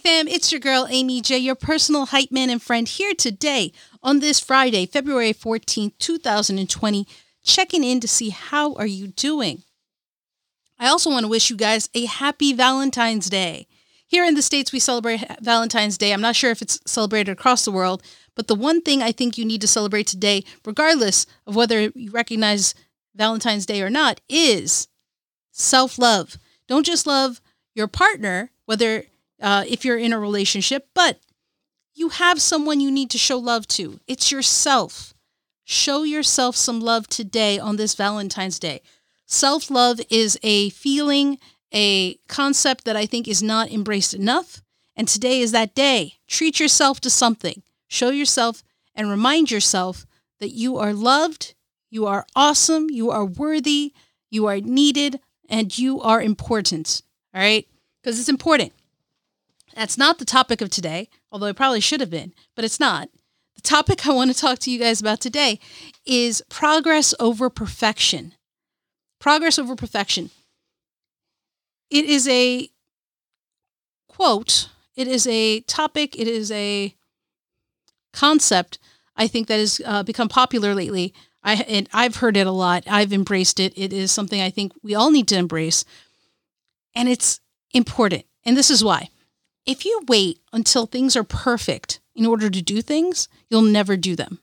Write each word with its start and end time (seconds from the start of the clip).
fam, 0.00 0.26
it's 0.28 0.50
your 0.50 0.60
girl 0.60 0.86
Amy 0.88 1.20
J, 1.20 1.36
your 1.36 1.54
personal 1.54 2.06
hype 2.06 2.32
man 2.32 2.48
and 2.48 2.60
friend 2.60 2.88
here 2.88 3.12
today 3.14 3.70
on 4.02 4.20
this 4.20 4.40
Friday, 4.40 4.86
February 4.86 5.34
14th, 5.34 5.92
2020, 5.98 7.06
checking 7.44 7.84
in 7.84 8.00
to 8.00 8.08
see 8.08 8.30
how 8.30 8.74
are 8.74 8.86
you 8.86 9.08
doing. 9.08 9.62
I 10.78 10.88
also 10.88 11.10
want 11.10 11.24
to 11.24 11.28
wish 11.28 11.50
you 11.50 11.56
guys 11.56 11.90
a 11.92 12.06
happy 12.06 12.54
Valentine's 12.54 13.28
Day. 13.28 13.66
Here 14.06 14.24
in 14.24 14.34
the 14.34 14.42
States, 14.42 14.72
we 14.72 14.78
celebrate 14.78 15.22
Valentine's 15.42 15.98
Day. 15.98 16.12
I'm 16.12 16.22
not 16.22 16.34
sure 16.34 16.50
if 16.50 16.62
it's 16.62 16.80
celebrated 16.86 17.32
across 17.32 17.66
the 17.66 17.70
world, 17.70 18.02
but 18.34 18.48
the 18.48 18.54
one 18.54 18.80
thing 18.80 19.02
I 19.02 19.12
think 19.12 19.36
you 19.36 19.44
need 19.44 19.60
to 19.60 19.68
celebrate 19.68 20.06
today, 20.06 20.44
regardless 20.64 21.26
of 21.46 21.54
whether 21.54 21.92
you 21.94 22.10
recognize 22.10 22.74
Valentine's 23.14 23.66
Day 23.66 23.82
or 23.82 23.90
not, 23.90 24.22
is 24.30 24.88
self 25.52 25.98
love. 25.98 26.38
Don't 26.68 26.86
just 26.86 27.06
love 27.06 27.42
your 27.74 27.86
partner, 27.86 28.50
whether 28.64 29.04
uh, 29.40 29.64
if 29.66 29.84
you're 29.84 29.98
in 29.98 30.12
a 30.12 30.18
relationship, 30.18 30.88
but 30.94 31.18
you 31.94 32.10
have 32.10 32.40
someone 32.40 32.80
you 32.80 32.90
need 32.90 33.10
to 33.10 33.18
show 33.18 33.38
love 33.38 33.66
to. 33.68 34.00
It's 34.06 34.30
yourself. 34.32 35.14
Show 35.64 36.02
yourself 36.02 36.56
some 36.56 36.80
love 36.80 37.08
today 37.08 37.58
on 37.58 37.76
this 37.76 37.94
Valentine's 37.94 38.58
Day. 38.58 38.80
Self 39.26 39.70
love 39.70 40.00
is 40.10 40.38
a 40.42 40.70
feeling, 40.70 41.38
a 41.72 42.14
concept 42.28 42.84
that 42.84 42.96
I 42.96 43.06
think 43.06 43.28
is 43.28 43.42
not 43.42 43.70
embraced 43.70 44.14
enough. 44.14 44.62
And 44.96 45.06
today 45.06 45.40
is 45.40 45.52
that 45.52 45.74
day. 45.74 46.14
Treat 46.26 46.58
yourself 46.58 47.00
to 47.02 47.10
something. 47.10 47.62
Show 47.86 48.10
yourself 48.10 48.62
and 48.94 49.08
remind 49.08 49.50
yourself 49.50 50.06
that 50.40 50.50
you 50.50 50.78
are 50.78 50.92
loved, 50.92 51.54
you 51.90 52.06
are 52.06 52.26
awesome, 52.34 52.90
you 52.90 53.10
are 53.10 53.24
worthy, 53.24 53.92
you 54.30 54.46
are 54.46 54.60
needed, 54.60 55.20
and 55.48 55.76
you 55.78 56.00
are 56.00 56.20
important. 56.20 57.02
All 57.34 57.40
right? 57.40 57.66
Because 58.02 58.18
it's 58.18 58.28
important. 58.28 58.72
That's 59.80 59.96
not 59.96 60.18
the 60.18 60.26
topic 60.26 60.60
of 60.60 60.68
today, 60.68 61.08
although 61.32 61.46
it 61.46 61.56
probably 61.56 61.80
should 61.80 62.00
have 62.00 62.10
been, 62.10 62.34
but 62.54 62.66
it's 62.66 62.78
not. 62.78 63.08
The 63.54 63.62
topic 63.62 64.06
I 64.06 64.12
want 64.12 64.30
to 64.30 64.38
talk 64.38 64.58
to 64.58 64.70
you 64.70 64.78
guys 64.78 65.00
about 65.00 65.22
today 65.22 65.58
is 66.04 66.42
progress 66.50 67.14
over 67.18 67.48
perfection. 67.48 68.34
Progress 69.20 69.58
over 69.58 69.74
perfection. 69.74 70.28
It 71.88 72.04
is 72.04 72.28
a 72.28 72.68
quote, 74.06 74.68
it 74.96 75.08
is 75.08 75.26
a 75.26 75.60
topic, 75.60 76.14
it 76.14 76.28
is 76.28 76.50
a 76.50 76.94
concept 78.12 78.78
I 79.16 79.28
think 79.28 79.48
that 79.48 79.60
has 79.60 79.80
uh, 79.86 80.02
become 80.02 80.28
popular 80.28 80.74
lately. 80.74 81.14
I 81.42 81.54
and 81.54 81.88
I've 81.94 82.16
heard 82.16 82.36
it 82.36 82.46
a 82.46 82.52
lot. 82.52 82.84
I've 82.86 83.14
embraced 83.14 83.58
it. 83.58 83.72
It 83.78 83.94
is 83.94 84.12
something 84.12 84.42
I 84.42 84.50
think 84.50 84.72
we 84.82 84.94
all 84.94 85.10
need 85.10 85.28
to 85.28 85.38
embrace. 85.38 85.86
And 86.94 87.08
it's 87.08 87.40
important. 87.72 88.26
And 88.44 88.58
this 88.58 88.70
is 88.70 88.84
why 88.84 89.08
if 89.66 89.84
you 89.84 90.00
wait 90.08 90.40
until 90.52 90.86
things 90.86 91.16
are 91.16 91.24
perfect 91.24 92.00
in 92.14 92.26
order 92.26 92.50
to 92.50 92.62
do 92.62 92.82
things, 92.82 93.28
you'll 93.48 93.62
never 93.62 93.96
do 93.96 94.16
them. 94.16 94.40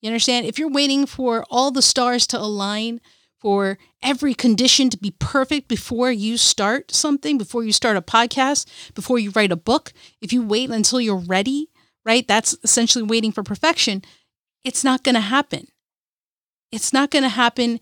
You 0.00 0.08
understand? 0.08 0.46
If 0.46 0.58
you're 0.58 0.70
waiting 0.70 1.06
for 1.06 1.44
all 1.48 1.70
the 1.70 1.82
stars 1.82 2.26
to 2.28 2.38
align, 2.38 3.00
for 3.42 3.76
every 4.04 4.34
condition 4.34 4.88
to 4.88 4.96
be 4.96 5.10
perfect 5.18 5.66
before 5.66 6.12
you 6.12 6.38
start 6.38 6.92
something, 6.92 7.36
before 7.36 7.64
you 7.64 7.72
start 7.72 7.96
a 7.96 8.00
podcast, 8.00 8.66
before 8.94 9.18
you 9.18 9.32
write 9.34 9.50
a 9.50 9.56
book, 9.56 9.92
if 10.20 10.32
you 10.32 10.46
wait 10.46 10.70
until 10.70 11.00
you're 11.00 11.16
ready, 11.16 11.68
right? 12.06 12.26
That's 12.28 12.56
essentially 12.62 13.02
waiting 13.02 13.32
for 13.32 13.42
perfection. 13.42 14.02
It's 14.62 14.84
not 14.84 15.02
going 15.02 15.16
to 15.16 15.20
happen. 15.20 15.66
It's 16.70 16.92
not 16.92 17.10
going 17.10 17.24
to 17.24 17.28
happen 17.28 17.80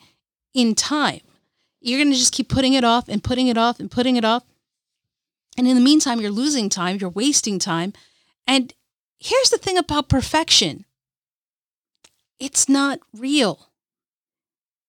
in 0.55 0.75
time. 0.75 1.21
You're 1.83 2.01
going 2.01 2.13
to 2.13 2.19
just 2.19 2.33
keep 2.33 2.49
putting 2.49 2.73
it 2.73 2.83
off 2.83 3.07
and 3.11 3.23
putting 3.23 3.49
it 3.49 3.59
off 3.59 3.81
and 3.81 3.91
putting 3.91 4.17
it 4.17 4.25
off. 4.25 4.45
And 5.57 5.67
in 5.67 5.75
the 5.75 5.83
meantime, 5.83 6.21
you're 6.21 6.31
losing 6.31 6.69
time, 6.69 6.99
you're 7.01 7.11
wasting 7.11 7.59
time. 7.59 7.93
And 8.47 8.73
here's 9.19 9.51
the 9.51 9.59
thing 9.59 9.77
about 9.79 10.09
perfection 10.09 10.85
it's 12.39 12.69
not 12.69 13.01
real. 13.13 13.71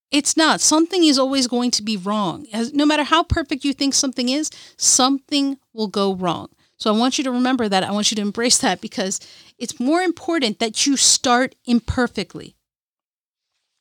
It's 0.09 0.35
not. 0.35 0.59
Something 0.59 1.05
is 1.05 1.19
always 1.19 1.47
going 1.47 1.71
to 1.71 1.83
be 1.83 1.95
wrong. 1.95 2.45
As, 2.51 2.73
no 2.73 2.85
matter 2.85 3.03
how 3.03 3.23
perfect 3.23 3.63
you 3.63 3.73
think 3.73 3.93
something 3.93 4.29
is, 4.29 4.49
something 4.77 5.57
will 5.73 5.87
go 5.87 6.13
wrong. 6.13 6.49
So 6.77 6.93
I 6.93 6.97
want 6.97 7.17
you 7.17 7.23
to 7.25 7.31
remember 7.31 7.69
that. 7.69 7.83
I 7.83 7.91
want 7.91 8.11
you 8.11 8.15
to 8.15 8.21
embrace 8.21 8.57
that 8.57 8.81
because 8.81 9.19
it's 9.57 9.79
more 9.79 10.01
important 10.01 10.59
that 10.59 10.85
you 10.85 10.97
start 10.97 11.55
imperfectly, 11.65 12.55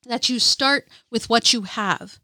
that 0.07 0.29
you 0.29 0.39
start 0.39 0.87
with 1.11 1.29
what 1.29 1.53
you 1.53 1.63
have, 1.63 2.19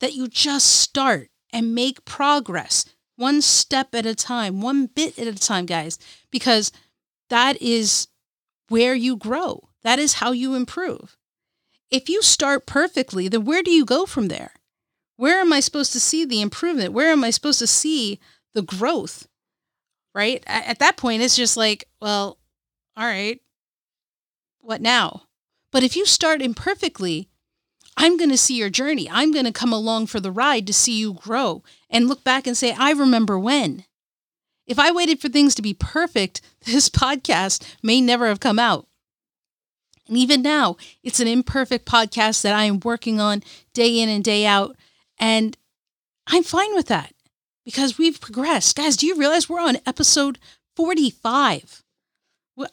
that 0.00 0.14
you 0.14 0.26
just 0.26 0.66
start 0.80 1.28
and 1.52 1.74
make 1.74 2.04
progress 2.04 2.86
one 3.18 3.42
step 3.42 3.94
at 3.94 4.06
a 4.06 4.14
time, 4.14 4.60
one 4.60 4.86
bit 4.86 5.18
at 5.18 5.26
a 5.26 5.34
time, 5.34 5.66
guys, 5.66 5.98
because 6.30 6.70
that 7.28 7.60
is 7.60 8.06
where 8.68 8.94
you 8.94 9.16
grow. 9.16 9.68
That 9.82 9.98
is 9.98 10.14
how 10.14 10.30
you 10.30 10.54
improve. 10.54 11.16
If 11.90 12.08
you 12.08 12.22
start 12.22 12.64
perfectly, 12.64 13.28
then 13.28 13.44
where 13.44 13.62
do 13.62 13.72
you 13.72 13.84
go 13.84 14.06
from 14.06 14.28
there? 14.28 14.52
Where 15.16 15.40
am 15.40 15.52
I 15.52 15.58
supposed 15.60 15.92
to 15.94 16.00
see 16.00 16.24
the 16.24 16.40
improvement? 16.40 16.92
Where 16.92 17.10
am 17.10 17.24
I 17.24 17.30
supposed 17.30 17.58
to 17.58 17.66
see 17.66 18.20
the 18.54 18.62
growth? 18.62 19.26
Right? 20.14 20.42
At 20.46 20.78
that 20.78 20.96
point, 20.96 21.22
it's 21.22 21.36
just 21.36 21.56
like, 21.56 21.88
well, 22.00 22.38
all 22.96 23.04
right, 23.04 23.40
what 24.60 24.80
now? 24.80 25.24
But 25.72 25.82
if 25.82 25.96
you 25.96 26.06
start 26.06 26.40
imperfectly, 26.40 27.28
I'm 28.00 28.16
going 28.16 28.30
to 28.30 28.38
see 28.38 28.54
your 28.54 28.70
journey. 28.70 29.10
I'm 29.10 29.32
going 29.32 29.44
to 29.44 29.52
come 29.52 29.72
along 29.72 30.06
for 30.06 30.20
the 30.20 30.30
ride 30.30 30.68
to 30.68 30.72
see 30.72 30.96
you 30.96 31.14
grow 31.14 31.64
and 31.90 32.06
look 32.06 32.22
back 32.22 32.46
and 32.46 32.56
say, 32.56 32.72
I 32.72 32.92
remember 32.92 33.36
when. 33.40 33.84
If 34.68 34.78
I 34.78 34.92
waited 34.92 35.20
for 35.20 35.28
things 35.28 35.56
to 35.56 35.62
be 35.62 35.74
perfect, 35.74 36.40
this 36.64 36.88
podcast 36.88 37.64
may 37.82 38.00
never 38.00 38.28
have 38.28 38.38
come 38.38 38.60
out. 38.60 38.86
And 40.06 40.16
even 40.16 40.42
now, 40.42 40.76
it's 41.02 41.18
an 41.18 41.26
imperfect 41.26 41.86
podcast 41.86 42.42
that 42.42 42.54
I 42.54 42.64
am 42.64 42.78
working 42.80 43.20
on 43.20 43.42
day 43.74 43.98
in 43.98 44.08
and 44.08 44.22
day 44.22 44.46
out. 44.46 44.76
And 45.18 45.56
I'm 46.28 46.44
fine 46.44 46.74
with 46.74 46.86
that 46.86 47.12
because 47.64 47.98
we've 47.98 48.20
progressed. 48.20 48.76
Guys, 48.76 48.96
do 48.96 49.06
you 49.08 49.16
realize 49.16 49.48
we're 49.48 49.60
on 49.60 49.78
episode 49.84 50.38
45? 50.76 51.82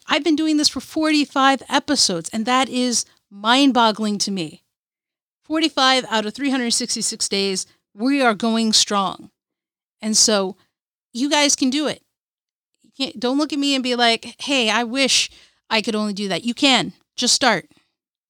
I've 0.06 0.24
been 0.24 0.36
doing 0.36 0.56
this 0.56 0.68
for 0.68 0.80
45 0.80 1.64
episodes, 1.68 2.30
and 2.32 2.46
that 2.46 2.68
is 2.68 3.04
mind 3.28 3.74
boggling 3.74 4.18
to 4.18 4.30
me. 4.30 4.62
45 5.46 6.04
out 6.10 6.26
of 6.26 6.34
366 6.34 7.28
days, 7.28 7.66
we 7.94 8.20
are 8.20 8.34
going 8.34 8.72
strong. 8.72 9.30
And 10.02 10.16
so 10.16 10.56
you 11.12 11.30
guys 11.30 11.54
can 11.54 11.70
do 11.70 11.86
it. 11.86 12.02
don't 13.16 13.38
look 13.38 13.52
at 13.52 13.58
me 13.58 13.74
and 13.74 13.82
be 13.84 13.94
like, 13.94 14.34
hey, 14.40 14.68
I 14.70 14.82
wish 14.82 15.30
I 15.70 15.82
could 15.82 15.94
only 15.94 16.12
do 16.12 16.28
that. 16.28 16.44
You 16.44 16.52
can. 16.52 16.94
Just 17.14 17.34
start. 17.34 17.70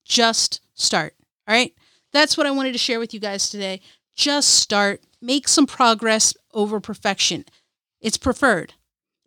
Just 0.04 0.60
start. 0.75 1.15
All 1.49 1.54
right. 1.54 1.72
That's 2.12 2.37
what 2.37 2.47
I 2.47 2.50
wanted 2.50 2.72
to 2.72 2.78
share 2.78 3.00
with 3.00 3.15
you 3.15 3.21
guys 3.21 3.48
today. 3.48 3.81
Just 4.15 4.50
start. 4.50 5.03
Make 5.22 5.48
some 5.48 5.66
progress 5.66 6.37
over 6.53 6.81
perfection. 6.81 7.47
It's 8.03 8.19
preferred. 8.19 8.75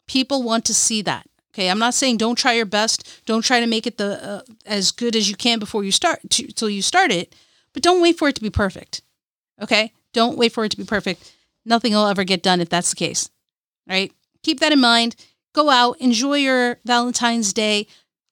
People 0.05 0.43
want 0.43 0.63
to 0.65 0.75
see 0.75 1.01
that. 1.01 1.27
Okay, 1.53 1.69
I'm 1.69 1.79
not 1.79 1.95
saying 1.95 2.17
don't 2.17 2.37
try 2.37 2.53
your 2.53 2.67
best. 2.67 3.21
Don't 3.25 3.43
try 3.43 3.59
to 3.59 3.67
make 3.67 3.87
it 3.87 3.97
the 3.97 4.23
uh, 4.23 4.41
as 4.67 4.91
good 4.91 5.15
as 5.15 5.27
you 5.27 5.35
can 5.35 5.57
before 5.57 5.83
you 5.83 5.91
start 5.91 6.21
till 6.29 6.69
you 6.69 6.83
start 6.83 7.11
it. 7.11 7.33
But 7.73 7.83
don't 7.83 8.01
wait 8.01 8.17
for 8.17 8.27
it 8.27 8.35
to 8.35 8.41
be 8.41 8.49
perfect. 8.49 9.01
Okay? 9.61 9.93
Don't 10.13 10.37
wait 10.37 10.53
for 10.53 10.65
it 10.65 10.69
to 10.69 10.77
be 10.77 10.85
perfect. 10.85 11.33
Nothing 11.65 11.93
will 11.93 12.07
ever 12.07 12.23
get 12.23 12.43
done 12.43 12.61
if 12.61 12.69
that's 12.69 12.89
the 12.89 12.95
case. 12.95 13.29
All 13.89 13.95
right? 13.95 14.11
Keep 14.43 14.59
that 14.59 14.71
in 14.71 14.79
mind. 14.79 15.15
Go 15.53 15.69
out, 15.69 15.99
enjoy 15.99 16.37
your 16.37 16.77
Valentine's 16.85 17.53
Day. 17.53 17.87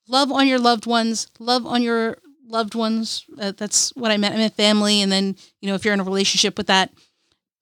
Love 0.08 0.32
on 0.32 0.46
your 0.46 0.58
loved 0.58 0.86
ones. 0.86 1.28
Love 1.38 1.66
on 1.66 1.82
your 1.82 2.18
loved 2.46 2.74
ones. 2.74 3.24
Uh, 3.38 3.52
that's 3.56 3.94
what 3.94 4.10
I 4.10 4.16
meant. 4.16 4.34
I 4.34 4.38
meant 4.38 4.54
family. 4.54 5.02
And 5.02 5.12
then, 5.12 5.36
you 5.60 5.68
know, 5.68 5.74
if 5.74 5.84
you're 5.84 5.94
in 5.94 6.00
a 6.00 6.04
relationship 6.04 6.56
with 6.56 6.68
that, 6.68 6.92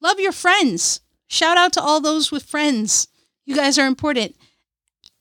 love 0.01 0.21
your 0.21 0.33
friends. 0.33 1.01
Shout 1.27 1.57
out 1.57 1.73
to 1.73 1.83
all 1.83 2.01
those 2.01 2.31
with 2.31 2.45
friends. 2.45 3.09
You 3.45 3.57
guys 3.57 3.79
are 3.79 3.87
important. 3.87 4.37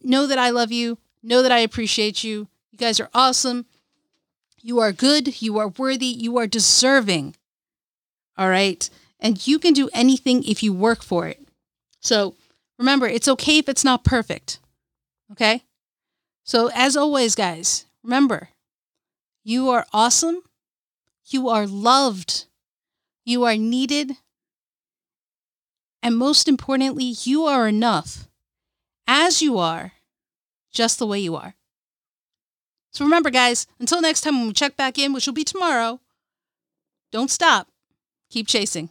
Know 0.01 0.27
that 0.27 0.37
I 0.37 0.51
love 0.51 0.71
you. 0.71 0.99
Know 1.23 1.41
that 1.41 1.51
I 1.51 1.59
appreciate 1.59 2.23
you. 2.23 2.47
You 2.71 2.77
guys 2.77 2.99
are 2.99 3.09
awesome. 3.13 3.65
You 4.65 4.79
are 4.79 4.91
good. 4.91 5.43
You 5.43 5.59
are 5.59 5.67
worthy. 5.67 6.07
You 6.07 6.39
are 6.39 6.47
deserving. 6.47 7.35
All 8.35 8.49
right. 8.49 8.89
And 9.19 9.45
you 9.45 9.59
can 9.59 9.75
do 9.75 9.91
anything 9.93 10.43
if 10.43 10.63
you 10.63 10.73
work 10.73 11.03
for 11.03 11.27
it. 11.27 11.39
So 11.99 12.33
remember, 12.79 13.07
it's 13.07 13.27
okay 13.27 13.59
if 13.59 13.69
it's 13.69 13.83
not 13.83 14.03
perfect. 14.03 14.57
Okay. 15.31 15.61
So, 16.43 16.71
as 16.73 16.97
always, 16.97 17.35
guys, 17.35 17.85
remember, 18.03 18.49
you 19.43 19.69
are 19.69 19.85
awesome. 19.93 20.41
You 21.27 21.47
are 21.47 21.67
loved. 21.67 22.45
You 23.23 23.43
are 23.43 23.57
needed. 23.57 24.13
And 26.01 26.17
most 26.17 26.47
importantly, 26.47 27.13
you 27.21 27.43
are 27.43 27.67
enough 27.67 28.27
as 29.05 29.43
you 29.43 29.59
are, 29.59 29.91
just 30.71 30.97
the 30.97 31.05
way 31.05 31.19
you 31.19 31.35
are. 31.35 31.53
So 32.95 33.03
remember, 33.03 33.29
guys, 33.29 33.67
until 33.77 33.99
next 33.99 34.21
time 34.21 34.37
when 34.37 34.47
we 34.47 34.53
check 34.53 34.77
back 34.77 34.97
in, 34.97 35.11
which 35.11 35.27
will 35.27 35.33
be 35.33 35.43
tomorrow, 35.43 35.99
don't 37.11 37.29
stop. 37.29 37.67
Keep 38.29 38.47
chasing. 38.47 38.89